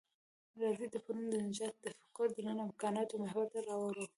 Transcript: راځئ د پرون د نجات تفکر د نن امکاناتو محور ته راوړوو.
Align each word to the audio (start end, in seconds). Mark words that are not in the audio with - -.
راځئ 0.61 0.87
د 0.93 0.95
پرون 1.05 1.23
د 1.31 1.35
نجات 1.47 1.73
تفکر 1.83 2.27
د 2.33 2.37
نن 2.47 2.57
امکاناتو 2.67 3.21
محور 3.23 3.45
ته 3.53 3.59
راوړوو. 3.67 4.07